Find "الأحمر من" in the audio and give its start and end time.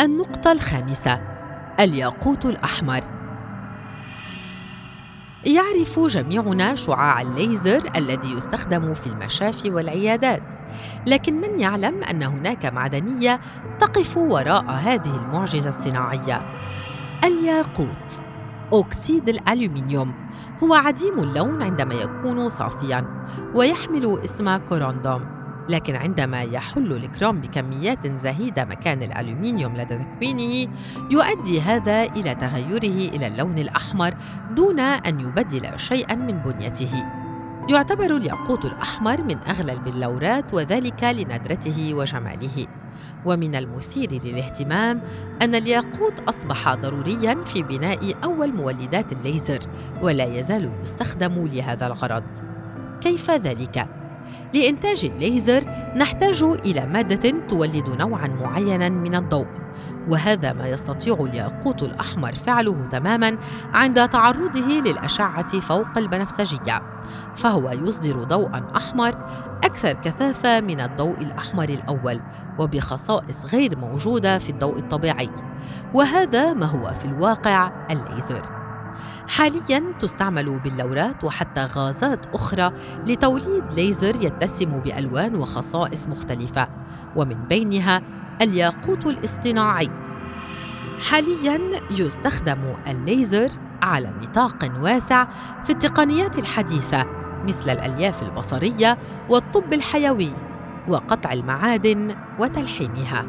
38.64-39.38